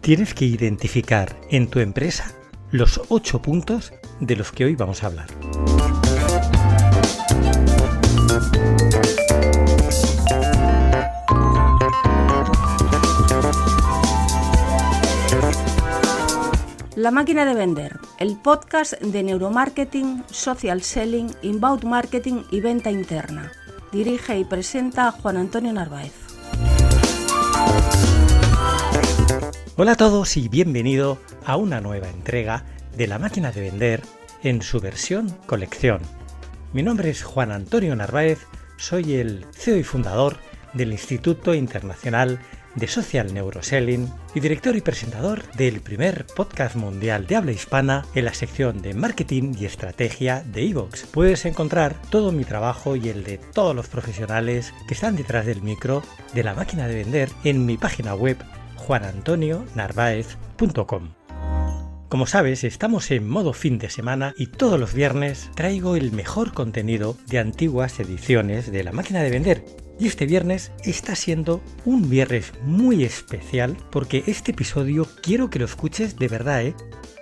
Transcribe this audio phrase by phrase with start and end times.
[0.00, 2.32] Tienes que identificar en tu empresa
[2.70, 5.26] los 8 puntos de los que hoy vamos a hablar.
[16.96, 23.52] La máquina de vender, el podcast de neuromarketing, social selling, inbound marketing y venta interna.
[23.92, 26.14] Dirige y presenta Juan Antonio Narváez.
[29.82, 31.16] Hola a todos y bienvenido
[31.46, 32.66] a una nueva entrega
[32.98, 34.02] de La máquina de vender
[34.42, 36.02] en su versión colección.
[36.74, 38.40] Mi nombre es Juan Antonio Narváez,
[38.76, 40.36] soy el CEO y fundador
[40.74, 42.40] del Instituto Internacional
[42.74, 48.26] de Social Neuroselling y director y presentador del primer podcast mundial de habla hispana en
[48.26, 51.06] la sección de marketing y estrategia de Evox.
[51.06, 55.62] Puedes encontrar todo mi trabajo y el de todos los profesionales que están detrás del
[55.62, 56.02] micro
[56.34, 58.36] de la máquina de vender en mi página web
[58.80, 61.14] juanantonionarvaez.com.
[62.08, 66.52] Como sabes, estamos en modo fin de semana y todos los viernes traigo el mejor
[66.52, 69.64] contenido de antiguas ediciones de la máquina de vender
[70.00, 75.66] y este viernes está siendo un viernes muy especial porque este episodio quiero que lo
[75.66, 76.74] escuches de verdad, ¿eh?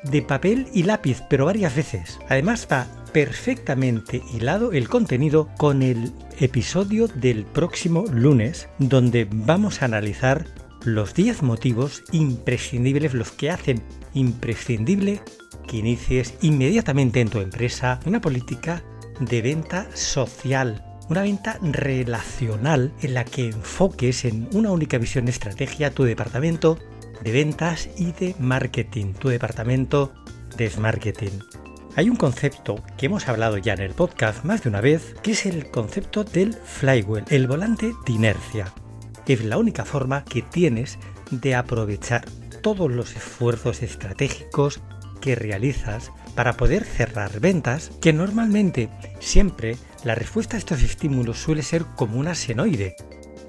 [0.05, 2.21] De papel y lápiz, pero varias veces.
[2.29, 9.87] Además está perfectamente hilado el contenido con el episodio del próximo lunes, donde vamos a
[9.87, 10.47] analizar
[10.85, 13.83] los 10 motivos imprescindibles, los que hacen
[14.15, 15.21] imprescindible
[15.67, 18.83] que inicies inmediatamente en tu empresa una política
[19.21, 25.91] de venta social una venta relacional en la que enfoques en una única visión estrategia
[25.91, 26.79] tu departamento
[27.23, 30.13] de ventas y de marketing, tu departamento
[30.57, 31.41] de marketing.
[31.97, 35.33] Hay un concepto que hemos hablado ya en el podcast más de una vez, que
[35.33, 38.73] es el concepto del flywheel, el volante de inercia.
[39.29, 40.99] Es la única forma que tienes
[41.31, 42.25] de aprovechar
[42.63, 44.81] todos los esfuerzos estratégicos
[45.21, 48.89] que realizas para poder cerrar ventas que normalmente
[49.21, 52.97] siempre la respuesta a estos estímulos suele ser como una senoide.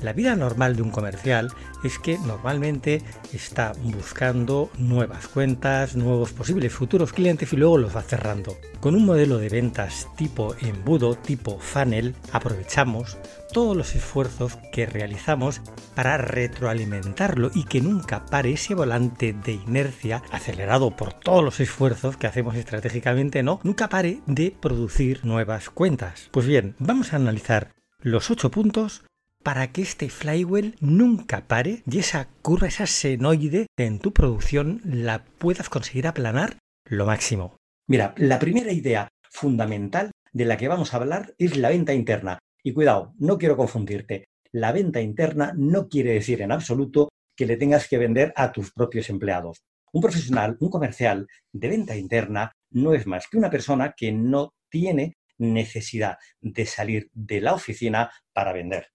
[0.02, 1.52] La vida normal de un comercial
[1.84, 3.02] es que normalmente
[3.34, 8.58] está buscando nuevas cuentas, nuevos posibles futuros clientes y luego los va cerrando.
[8.80, 13.18] Con un modelo de ventas tipo embudo, tipo funnel, aprovechamos
[13.52, 15.62] todos los esfuerzos que realizamos
[15.96, 22.16] para retroalimentarlo y que nunca pare ese volante de inercia acelerado por todos los esfuerzos
[22.16, 26.30] que hacemos estratégicamente, no, nunca pare de producir nuevas cuentas.
[26.32, 29.04] Pues bien, vamos a analizar los 8 puntos
[29.44, 35.24] para que este flywheel nunca pare y esa curva, esa senoide en tu producción la
[35.24, 37.58] puedas conseguir aplanar lo máximo.
[37.88, 42.40] Mira, la primera idea fundamental de la que vamos a hablar es la venta interna.
[42.64, 44.26] Y cuidado, no quiero confundirte.
[44.52, 48.72] La venta interna no quiere decir en absoluto que le tengas que vender a tus
[48.72, 49.62] propios empleados.
[49.94, 54.54] Un profesional, un comercial de venta interna no es más que una persona que no
[54.70, 58.90] tiene necesidad de salir de la oficina para vender.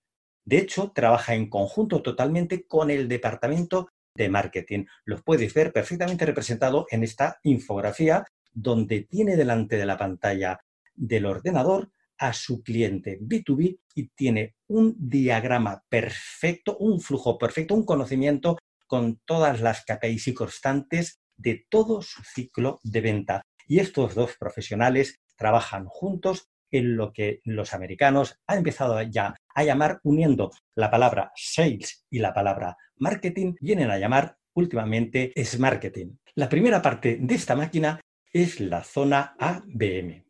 [0.44, 4.84] De hecho, trabaja en conjunto totalmente con el departamento de marketing.
[5.05, 10.60] Los puedes ver perfectamente representado en esta infografía donde tiene delante de la pantalla
[10.94, 17.84] del ordenador a su cliente B2B y tiene un diagrama perfecto, un flujo perfecto, un
[17.84, 23.43] conocimiento con todas las KPIs y constantes de todo su ciclo de venta.
[23.66, 29.65] Y estos dos profesionales trabajan juntos en lo que los americanos han empezado ya a
[29.65, 36.17] llamar, uniendo la palabra sales y la palabra marketing, vienen a llamar últimamente es marketing.
[36.34, 38.00] La primera parte de esta máquina
[38.32, 40.25] es la zona ABM.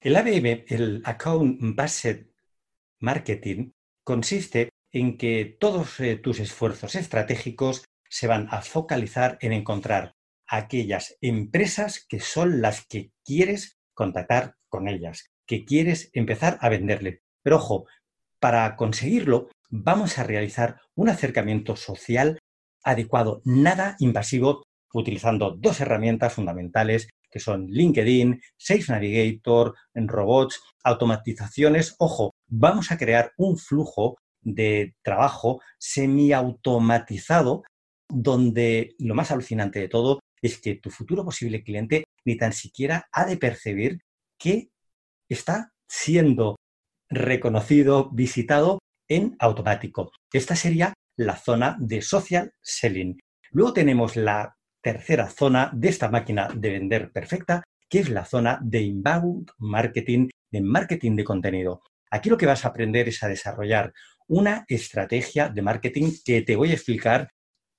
[0.00, 2.26] El ABM, el Account Based
[3.00, 3.72] Marketing,
[4.04, 10.14] consiste en que todos eh, tus esfuerzos estratégicos se van a focalizar en encontrar
[10.46, 17.23] aquellas empresas que son las que quieres contactar con ellas, que quieres empezar a venderle.
[17.44, 17.86] Pero ojo,
[18.40, 22.38] para conseguirlo vamos a realizar un acercamiento social
[22.82, 31.96] adecuado, nada invasivo, utilizando dos herramientas fundamentales que son LinkedIn, Sales Navigator, robots, automatizaciones.
[31.98, 37.64] Ojo, vamos a crear un flujo de trabajo semiautomatizado
[38.08, 43.08] donde lo más alucinante de todo es que tu futuro posible cliente ni tan siquiera
[43.10, 43.98] ha de percibir
[44.38, 44.68] que
[45.28, 46.56] está siendo
[47.08, 48.78] reconocido, visitado
[49.08, 50.10] en automático.
[50.32, 53.18] Esta sería la zona de social selling.
[53.50, 58.58] Luego tenemos la tercera zona de esta máquina de vender perfecta, que es la zona
[58.62, 61.82] de inbound marketing, de marketing de contenido.
[62.10, 63.92] Aquí lo que vas a aprender es a desarrollar
[64.28, 67.28] una estrategia de marketing que te voy a explicar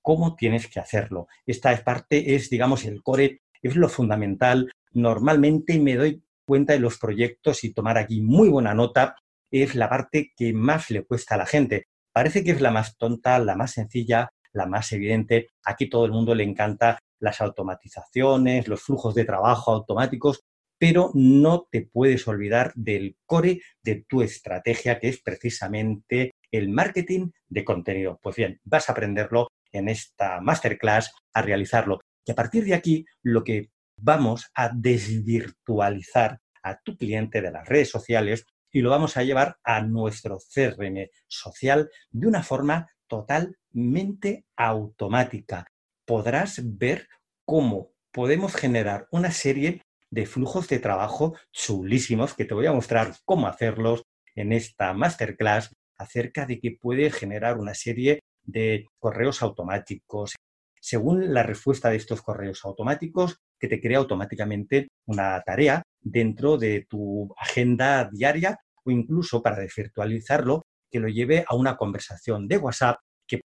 [0.01, 1.27] cómo tienes que hacerlo.
[1.45, 4.71] Esta parte es, digamos, el core, es lo fundamental.
[4.91, 9.15] Normalmente me doy cuenta de los proyectos y tomar aquí muy buena nota
[9.51, 11.87] es la parte que más le cuesta a la gente.
[12.11, 15.49] Parece que es la más tonta, la más sencilla, la más evidente.
[15.63, 20.41] Aquí todo el mundo le encanta las automatizaciones, los flujos de trabajo automáticos,
[20.77, 27.31] pero no te puedes olvidar del core de tu estrategia, que es precisamente el marketing
[27.47, 28.19] de contenido.
[28.21, 31.99] Pues bien, vas a aprenderlo en esta masterclass, a realizarlo.
[32.25, 37.67] Y a partir de aquí, lo que vamos a desvirtualizar a tu cliente de las
[37.67, 44.45] redes sociales y lo vamos a llevar a nuestro CRM social de una forma totalmente
[44.57, 45.67] automática.
[46.05, 47.07] Podrás ver
[47.45, 53.13] cómo podemos generar una serie de flujos de trabajo chulísimos que te voy a mostrar
[53.25, 54.03] cómo hacerlos
[54.35, 60.35] en esta masterclass acerca de que puede generar una serie de correos automáticos.
[60.81, 66.85] Según la respuesta de estos correos automáticos, que te crea automáticamente una tarea dentro de
[66.87, 72.97] tu agenda diaria o incluso para desvirtualizarlo, que lo lleve a una conversación de WhatsApp
[73.27, 73.41] que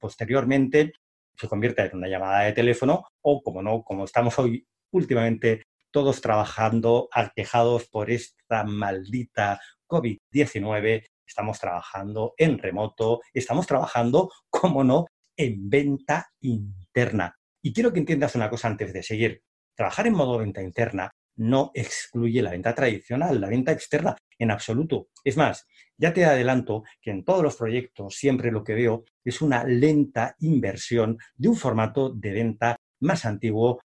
[0.00, 0.92] posteriormente
[1.36, 5.62] se convierta en una llamada de teléfono o, como no, como estamos hoy últimamente
[5.92, 15.06] todos trabajando aquejados por esta maldita COVID-19, estamos trabajando en remoto, estamos trabajando, como no,
[15.36, 17.36] en venta interna.
[17.66, 19.42] Y quiero que entiendas una cosa antes de seguir.
[19.74, 25.08] Trabajar en modo venta interna no excluye la venta tradicional, la venta externa, en absoluto.
[25.24, 25.66] Es más,
[25.96, 30.36] ya te adelanto que en todos los proyectos siempre lo que veo es una lenta
[30.40, 33.80] inversión de un formato de venta más antiguo,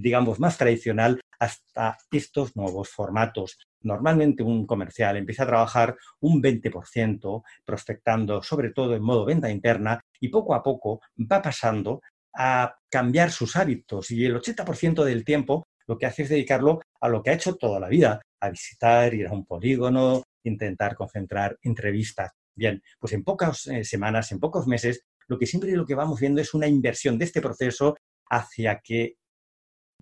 [0.00, 3.58] digamos, más tradicional, hasta estos nuevos formatos.
[3.82, 10.00] Normalmente un comercial empieza a trabajar un 20% prospectando, sobre todo en modo venta interna,
[10.18, 12.00] y poco a poco va pasando
[12.34, 17.08] a cambiar sus hábitos y el 80% del tiempo lo que hace es dedicarlo a
[17.08, 21.56] lo que ha hecho toda la vida, a visitar, ir a un polígono, intentar concentrar
[21.62, 22.30] entrevistas.
[22.54, 26.20] Bien, pues en pocas eh, semanas, en pocos meses, lo que siempre lo que vamos
[26.20, 27.96] viendo es una inversión de este proceso
[28.30, 29.14] hacia que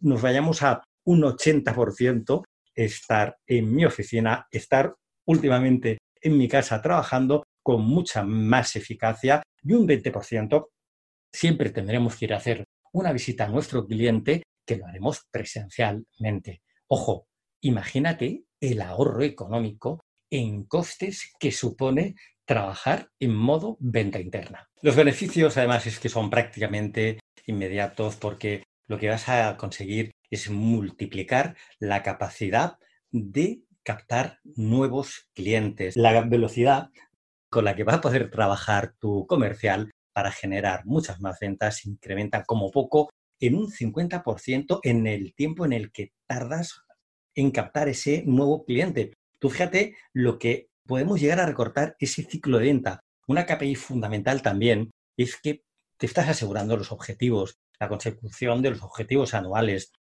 [0.00, 2.42] nos vayamos a un 80%
[2.74, 4.94] estar en mi oficina, estar
[5.26, 10.66] últimamente en mi casa trabajando con mucha más eficacia y un 20%
[11.36, 16.62] siempre tendremos que ir a hacer una visita a nuestro cliente que lo haremos presencialmente.
[16.88, 17.28] Ojo,
[17.60, 20.00] imagínate el ahorro económico
[20.30, 22.14] en costes que supone
[22.46, 24.70] trabajar en modo venta interna.
[24.80, 30.48] Los beneficios además es que son prácticamente inmediatos porque lo que vas a conseguir es
[30.48, 32.78] multiplicar la capacidad
[33.10, 35.96] de captar nuevos clientes.
[35.96, 36.90] La velocidad
[37.50, 42.42] con la que va a poder trabajar tu comercial para generar muchas más ventas incrementa
[42.44, 46.80] como poco en un 50% en el tiempo en el que tardas
[47.34, 49.12] en captar ese nuevo cliente.
[49.38, 53.00] Tú fíjate lo que podemos llegar a recortar ese ciclo de venta.
[53.28, 55.64] Una KPI fundamental también es que
[55.98, 59.92] te estás asegurando los objetivos, la consecución de los objetivos anuales.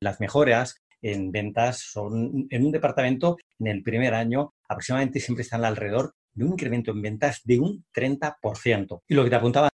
[0.00, 5.64] Las mejoras en ventas son en un departamento en el primer año aproximadamente siempre están
[5.64, 9.02] alrededor de un incremento en ventas de un 30%.
[9.08, 9.68] Y lo que te apuntaba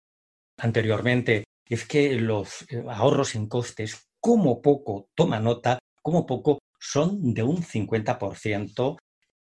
[0.59, 7.33] anteriormente, es que los eh, ahorros en costes, como poco, toma nota, como poco son
[7.33, 8.97] de un 50%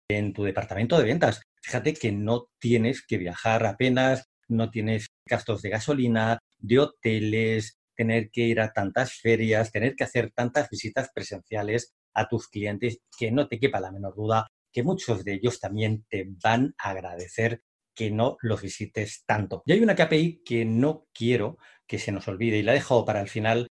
[0.08, 1.42] en tu departamento de ventas.
[1.62, 8.30] Fíjate que no tienes que viajar apenas, no tienes gastos de gasolina, de hoteles, tener
[8.30, 13.30] que ir a tantas ferias, tener que hacer tantas visitas presenciales a tus clientes, que
[13.30, 17.62] no te quepa la menor duda que muchos de ellos también te van a agradecer
[17.94, 19.62] que no los visites tanto.
[19.64, 23.04] Y hay una KPI que no quiero que se nos olvide y la he dejado
[23.04, 23.68] para el final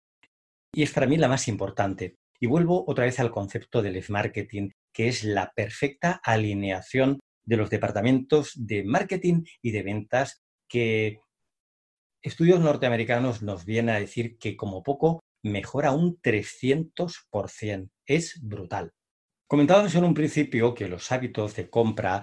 [0.73, 2.17] y es para mí la más importante.
[2.39, 7.69] Y vuelvo otra vez al concepto del marketing, que es la perfecta alineación de los
[7.69, 11.21] departamentos de marketing y de ventas que
[12.23, 17.91] estudios norteamericanos nos vienen a decir que como poco mejora un 300%.
[18.07, 18.93] Es brutal.
[19.53, 22.23] Comentábamos en un principio que los hábitos de compra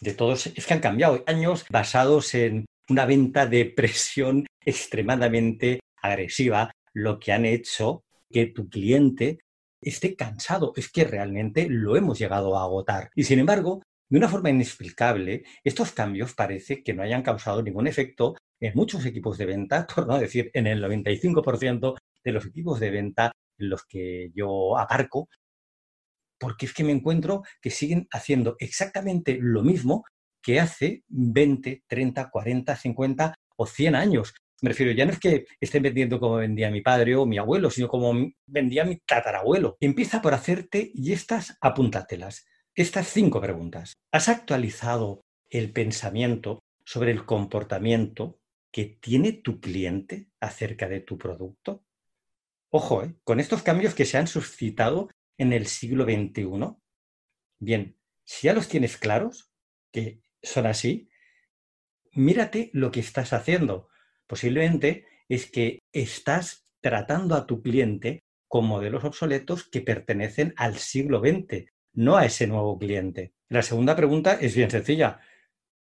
[0.00, 6.70] de todos es que han cambiado años basados en una venta de presión extremadamente agresiva,
[6.94, 9.40] lo que han hecho que tu cliente
[9.80, 10.72] esté cansado.
[10.76, 13.10] Es que realmente lo hemos llegado a agotar.
[13.16, 17.88] Y sin embargo, de una forma inexplicable, estos cambios parece que no hayan causado ningún
[17.88, 22.78] efecto en muchos equipos de venta, por no decir en el 95% de los equipos
[22.78, 25.28] de venta en los que yo aparco,
[26.38, 30.04] porque es que me encuentro que siguen haciendo exactamente lo mismo
[30.42, 34.34] que hace 20, 30, 40, 50 o 100 años.
[34.62, 37.70] Me refiero, ya no es que estén vendiendo como vendía mi padre o mi abuelo,
[37.70, 38.14] sino como
[38.46, 39.76] vendía mi tatarabuelo.
[39.80, 42.46] Empieza por hacerte y estas apúntatelas.
[42.74, 43.94] Estas cinco preguntas.
[44.12, 48.38] ¿Has actualizado el pensamiento sobre el comportamiento
[48.70, 51.82] que tiene tu cliente acerca de tu producto?
[52.70, 53.14] Ojo, ¿eh?
[53.24, 56.76] con estos cambios que se han suscitado en el siglo XXI,
[57.58, 59.52] bien, si ya los tienes claros,
[59.92, 61.08] que son así,
[62.12, 63.88] mírate lo que estás haciendo.
[64.26, 71.20] Posiblemente es que estás tratando a tu cliente con modelos obsoletos que pertenecen al siglo
[71.20, 73.32] XX, no a ese nuevo cliente.
[73.48, 75.20] La segunda pregunta es bien sencilla.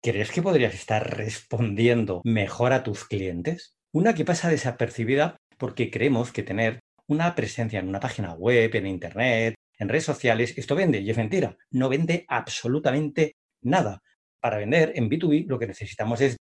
[0.02, 3.76] ¿Crees que podrías estar respondiendo mejor a tus clientes?
[3.92, 6.80] Una que pasa desapercibida porque creemos que tener
[7.10, 11.16] una presencia en una página web, en Internet, en redes sociales, esto vende y es
[11.16, 11.56] mentira.
[11.72, 14.00] No vende absolutamente nada.
[14.38, 16.36] Para vender en B2B lo que necesitamos es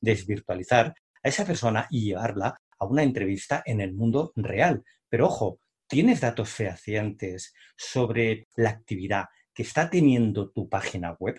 [0.00, 4.82] desvirtualizar a esa persona y llevarla a una entrevista en el mundo real.
[5.10, 11.38] Pero ojo, ¿tienes datos fehacientes sobre la actividad que está teniendo tu página web?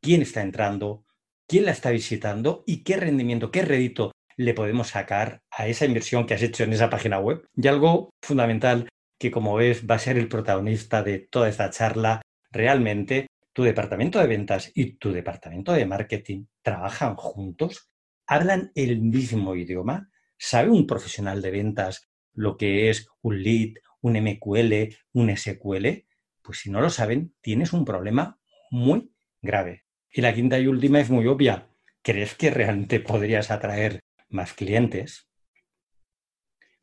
[0.00, 1.04] ¿Quién está entrando?
[1.48, 2.62] ¿Quién la está visitando?
[2.64, 6.72] ¿Y qué rendimiento, qué rédito le podemos sacar a esa inversión que has hecho en
[6.72, 7.46] esa página web?
[7.56, 12.22] Y algo fundamental que, como ves, va a ser el protagonista de toda esta charla,
[12.50, 17.90] realmente tu departamento de ventas y tu departamento de marketing trabajan juntos,
[18.26, 24.14] hablan el mismo idioma, sabe un profesional de ventas lo que es un lead, un
[24.16, 26.06] MQL, un SQL,
[26.40, 28.38] pues si no lo saben, tienes un problema
[28.70, 29.84] muy grave.
[30.12, 31.66] Y la quinta y última es muy obvia.
[32.02, 35.28] ¿Crees que realmente podrías atraer más clientes?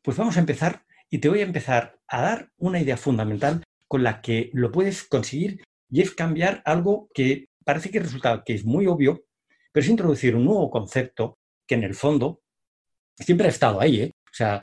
[0.02, 4.02] Pues vamos a empezar y te voy a empezar a dar una idea fundamental con
[4.02, 8.64] la que lo puedes conseguir y es cambiar algo que parece que resulta que es
[8.64, 9.24] muy obvio,
[9.72, 12.42] pero es introducir un nuevo concepto que en el fondo
[13.16, 14.00] siempre ha estado ahí.
[14.00, 14.12] ¿eh?
[14.24, 14.62] O sea,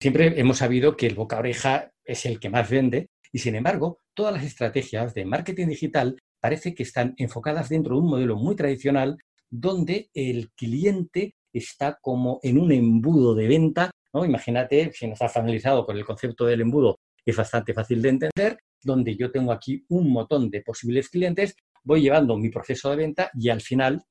[0.00, 4.00] siempre hemos sabido que el boca oreja es el que más vende y sin embargo,
[4.14, 8.54] todas las estrategias de marketing digital parece que están enfocadas dentro de un modelo muy
[8.54, 9.18] tradicional
[9.50, 13.90] donde el cliente está como en un embudo de venta.
[14.12, 14.24] ¿no?
[14.24, 18.58] Imagínate, si no estás familiarizado con el concepto del embudo, es bastante fácil de entender,
[18.82, 23.30] donde yo tengo aquí un montón de posibles clientes, voy llevando mi proceso de venta
[23.34, 24.02] y al final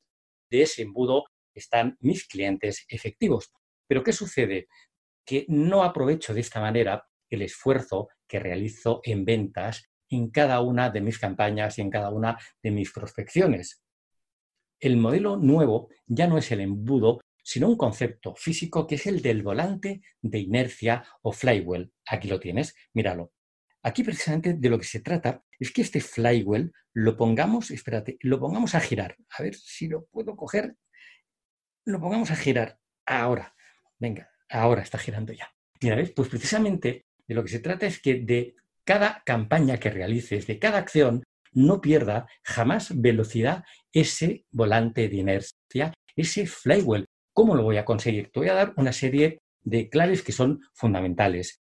[0.49, 3.51] de ese embudo están mis clientes efectivos.
[3.87, 4.67] Pero ¿qué sucede?
[5.25, 10.89] Que no aprovecho de esta manera el esfuerzo que realizo en ventas en cada una
[10.89, 13.81] de mis campañas y en cada una de mis prospecciones.
[14.79, 19.21] El modelo nuevo ya no es el embudo, sino un concepto físico que es el
[19.21, 21.91] del volante de inercia o flywheel.
[22.07, 23.33] Aquí lo tienes, míralo.
[23.83, 28.39] Aquí precisamente de lo que se trata es que este flywheel lo pongamos, espérate, lo
[28.39, 29.17] pongamos a girar.
[29.37, 30.75] A ver si lo puedo coger.
[31.85, 33.53] Lo pongamos a girar ahora.
[33.99, 35.53] Venga, ahora está girando ya.
[35.81, 36.11] Mira, ¿ves?
[36.11, 40.59] Pues precisamente de lo que se trata es que de cada campaña que realices, de
[40.59, 47.05] cada acción, no pierda jamás velocidad ese volante de inercia, ese flywheel.
[47.33, 48.29] ¿Cómo lo voy a conseguir?
[48.31, 51.61] Te voy a dar una serie de claves que son fundamentales.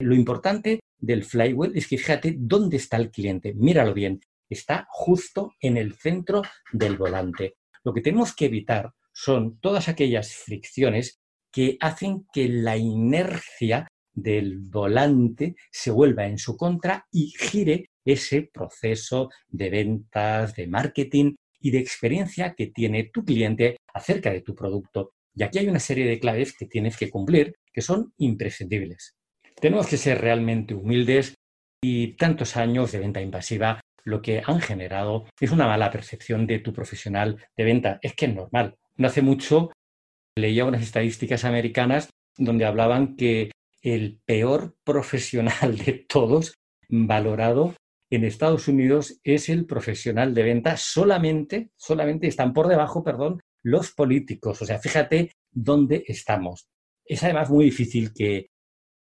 [0.00, 3.54] Lo importante del flywheel es que fíjate dónde está el cliente.
[3.54, 4.20] Míralo bien.
[4.48, 7.54] Está justo en el centro del volante.
[7.84, 11.20] Lo que tenemos que evitar son todas aquellas fricciones
[11.52, 18.50] que hacen que la inercia del volante se vuelva en su contra y gire ese
[18.52, 24.54] proceso de ventas, de marketing y de experiencia que tiene tu cliente acerca de tu
[24.54, 25.12] producto.
[25.34, 29.16] Y aquí hay una serie de claves que tienes que cumplir que son imprescindibles.
[29.60, 31.34] Tenemos que ser realmente humildes
[31.82, 36.58] y tantos años de venta invasiva lo que han generado es una mala percepción de
[36.58, 37.98] tu profesional de venta.
[38.02, 38.76] Es que es normal.
[38.96, 39.70] No hace mucho
[40.36, 43.50] leía unas estadísticas americanas donde hablaban que
[43.82, 46.54] el peor profesional de todos
[46.88, 47.74] valorado
[48.16, 50.76] en Estados Unidos es el profesional de venta.
[50.76, 54.60] Solamente, solamente están por debajo, perdón, los políticos.
[54.62, 56.68] O sea, fíjate dónde estamos.
[57.04, 58.46] Es además muy difícil que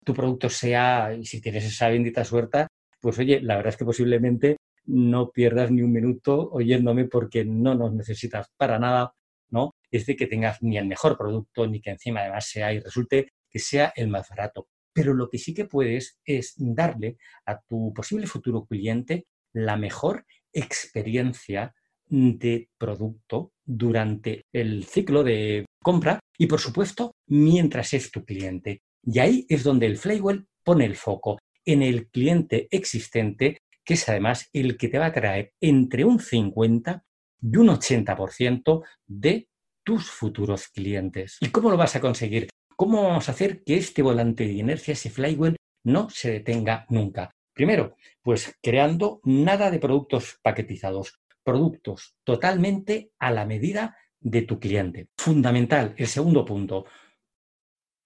[0.04, 2.66] tu producto sea, y si tienes esa bendita suerte,
[3.00, 7.75] pues oye, la verdad es que posiblemente no pierdas ni un minuto oyéndome porque no
[7.75, 9.12] nos necesitas para nada,
[9.50, 9.72] ¿no?
[9.90, 13.32] es de que tengas ni el mejor producto, ni que encima además sea y resulte
[13.50, 14.68] que sea el más barato.
[14.96, 20.24] Pero lo que sí que puedes es darle a tu posible futuro cliente la mejor
[20.54, 21.74] experiencia
[22.08, 28.80] de producto durante el ciclo de compra y, por supuesto, mientras es tu cliente.
[29.02, 34.08] Y ahí es donde el Flywell pone el foco en el cliente existente, que es
[34.08, 37.04] además el que te va a traer entre un 50
[37.42, 39.46] y un 80% de
[39.84, 41.36] tus futuros clientes.
[41.42, 42.48] ¿Y cómo lo vas a conseguir?
[42.76, 47.30] ¿Cómo vamos a hacer que este volante de inercia, ese flywheel, no se detenga nunca?
[47.54, 55.09] Primero, pues creando nada de productos paquetizados, productos totalmente a la medida de tu cliente.
[55.16, 56.85] Fundamental, el segundo punto,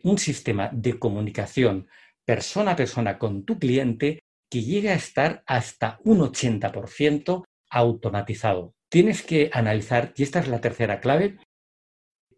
[0.05, 1.89] un sistema de comunicación
[2.25, 8.75] persona a persona con tu cliente que llegue a estar hasta un 80% automatizado.
[8.89, 11.39] Tienes que analizar, y esta es la tercera clave,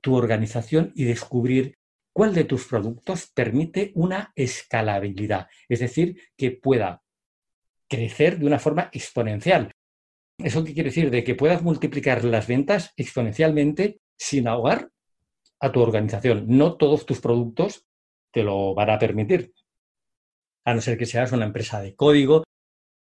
[0.01, 1.75] tu organización y descubrir
[2.13, 7.03] cuál de tus productos permite una escalabilidad, es decir, que pueda
[7.89, 9.73] crecer de una forma exponencial.
[10.39, 11.11] ¿Eso qué quiere decir?
[11.11, 14.91] De que puedas multiplicar las ventas exponencialmente sin ahogar
[15.61, 16.47] a tu organización.
[16.49, 17.87] No todos tus productos
[18.33, 19.53] te lo van a permitir.
[20.65, 22.45] A no ser que seas una empresa de código,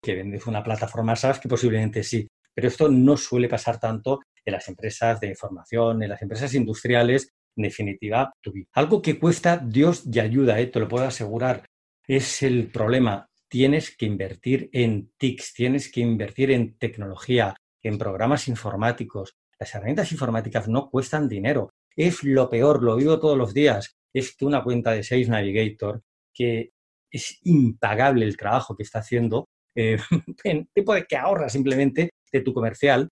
[0.02, 2.28] que vendes una plataforma SaaS, que posiblemente sí.
[2.54, 7.30] Pero esto no suele pasar tanto en las empresas de formación, en las empresas industriales,
[7.56, 8.34] en definitiva,
[8.74, 10.68] Algo que cuesta Dios y ayuda, ¿eh?
[10.68, 11.66] te lo puedo asegurar.
[12.08, 18.48] Es el problema tienes que invertir en TICs, tienes que invertir en tecnología, en programas
[18.48, 19.36] informáticos.
[19.60, 21.70] Las herramientas informáticas no cuestan dinero.
[21.96, 23.96] Es lo peor, lo vivo todos los días.
[24.12, 26.02] Es que una cuenta de Sales Navigator,
[26.34, 26.72] que
[27.12, 29.46] es impagable el trabajo que está haciendo,
[29.76, 30.00] eh,
[30.44, 33.08] en tipo de que ahorra simplemente de tu comercial,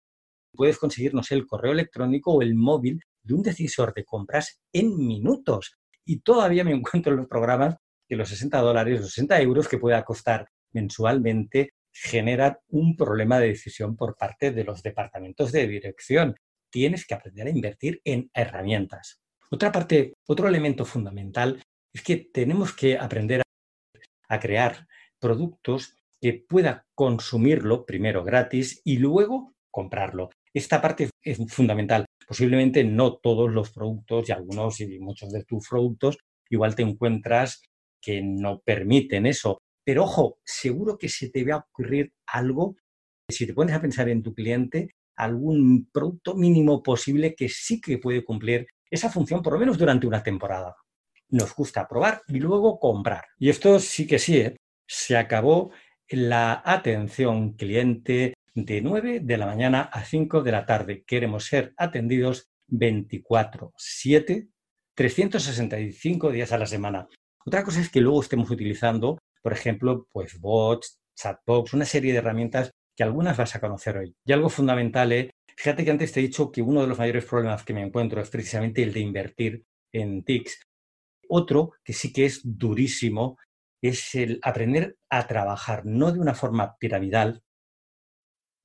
[0.55, 4.59] puedes conseguir, no sé, el correo electrónico o el móvil de un decisor de compras
[4.73, 5.77] en minutos.
[6.05, 7.75] Y todavía me encuentro en los programas
[8.07, 13.47] que los 60 dólares, los 60 euros que pueda costar mensualmente generan un problema de
[13.47, 16.35] decisión por parte de los departamentos de dirección.
[16.69, 19.21] Tienes que aprender a invertir en herramientas.
[19.49, 21.61] Otra parte, otro elemento fundamental
[21.93, 23.41] es que tenemos que aprender
[24.29, 24.87] a, crear
[25.19, 30.29] productos que pueda consumirlo primero gratis y luego comprarlo.
[30.53, 32.05] Esta parte es fundamental.
[32.31, 36.17] Posiblemente no todos los productos y algunos y muchos de tus productos
[36.49, 37.61] igual te encuentras
[38.01, 39.61] que no permiten eso.
[39.83, 42.77] Pero ojo, seguro que se te va a ocurrir algo,
[43.27, 47.97] si te pones a pensar en tu cliente, algún producto mínimo posible que sí que
[47.97, 50.73] puede cumplir esa función, por lo menos durante una temporada.
[51.31, 53.25] Nos gusta probar y luego comprar.
[53.39, 54.55] Y esto sí que sí, ¿eh?
[54.87, 55.71] se acabó
[56.07, 61.03] la atención cliente de 9 de la mañana a 5 de la tarde.
[61.05, 64.49] Queremos ser atendidos 24/7,
[64.95, 67.07] 365 días a la semana.
[67.45, 72.19] Otra cosa es que luego estemos utilizando, por ejemplo, pues bots, chatbox, una serie de
[72.19, 74.15] herramientas que algunas vas a conocer hoy.
[74.25, 77.25] Y algo fundamental es, fíjate que antes te he dicho que uno de los mayores
[77.25, 80.61] problemas que me encuentro es precisamente el de invertir en TICs.
[81.29, 83.37] Otro que sí que es durísimo
[83.81, 87.41] es el aprender a trabajar, no de una forma piramidal,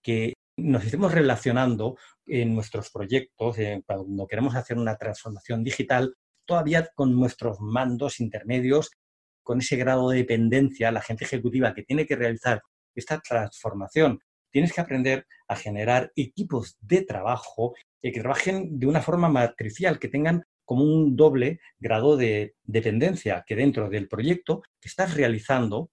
[0.07, 6.15] que nos estemos relacionando en nuestros proyectos, cuando queremos hacer una transformación digital,
[6.47, 8.93] todavía con nuestros mandos intermedios,
[9.43, 12.63] con ese grado de dependencia, la gente ejecutiva que tiene que realizar
[12.95, 14.21] esta transformación.
[14.53, 20.07] Tienes que aprender a generar equipos de trabajo que trabajen de una forma matricial, que
[20.07, 25.91] tengan como un doble grado de dependencia, que dentro del proyecto que estás realizando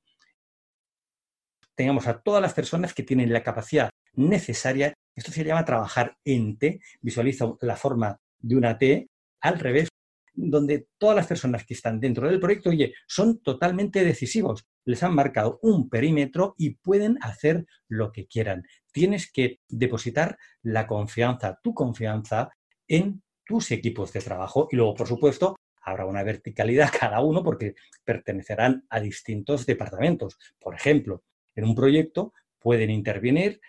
[1.73, 4.93] tengamos a todas las personas que tienen la capacidad necesaria.
[5.15, 6.79] Esto se llama trabajar en T.
[7.01, 9.07] Visualiza la forma de una T
[9.41, 9.89] al revés
[10.35, 14.65] donde todas las personas que están dentro del proyecto, oye, son totalmente decisivos.
[14.85, 18.65] Les han marcado un perímetro y pueden hacer lo que quieran.
[18.91, 22.49] Tienes que depositar la confianza, tu confianza
[22.87, 27.75] en tus equipos de trabajo y luego, por supuesto, habrá una verticalidad cada uno porque
[28.03, 30.37] pertenecerán a distintos departamentos.
[30.59, 31.23] Por ejemplo,
[31.55, 33.59] en un proyecto pueden intervenir,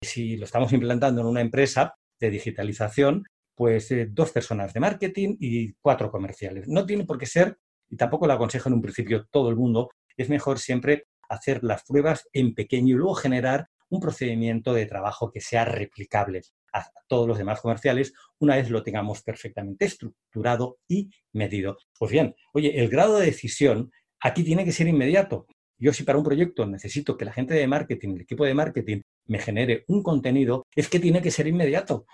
[0.00, 5.36] si lo estamos implantando en una empresa de digitalización, pues eh, dos personas de marketing
[5.40, 6.68] y cuatro comerciales.
[6.68, 7.58] No tiene por qué ser,
[7.88, 11.84] y tampoco lo aconsejo en un principio todo el mundo, es mejor siempre hacer las
[11.84, 17.26] pruebas en pequeño y luego generar un procedimiento de trabajo que sea replicable a todos
[17.26, 21.78] los demás comerciales una vez lo tengamos perfectamente estructurado y medido.
[21.98, 25.46] Pues bien, oye, el grado de decisión aquí tiene que ser inmediato.
[25.78, 29.00] Yo si para un proyecto necesito que la gente de marketing, el equipo de marketing,
[29.26, 32.06] me genere un contenido, es que tiene que ser inmediato,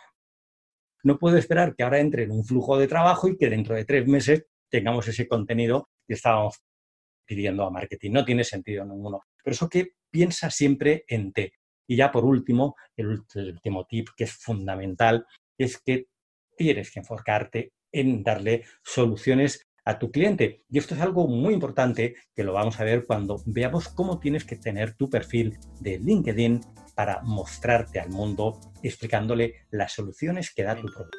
[1.05, 3.85] no puedo esperar que ahora entre en un flujo de trabajo y que dentro de
[3.85, 6.63] tres meses tengamos ese contenido que estábamos
[7.27, 8.13] pidiendo a marketing.
[8.13, 9.21] No tiene sentido ninguno.
[9.43, 11.53] Pero eso que piensa siempre en T.
[11.87, 15.27] Y ya por último, el último tip que es fundamental
[15.59, 16.07] es que
[16.57, 20.63] tienes que enfocarte en darle soluciones a tu cliente.
[20.71, 24.45] Y esto es algo muy importante que lo vamos a ver cuando veamos cómo tienes
[24.45, 26.61] que tener tu perfil de LinkedIn
[26.95, 31.19] para mostrarte al mundo explicándole las soluciones que da tu producto.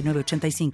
[0.07, 0.71] 85